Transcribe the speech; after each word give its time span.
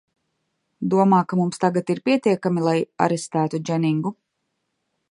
Domā, 0.93 1.19
ka 1.33 1.39
mums 1.41 1.61
tagad 1.65 1.93
ir 1.95 2.01
pietiekami, 2.09 2.65
lai 2.71 2.77
arestētu 3.09 3.63
Dženingu? 3.71 4.17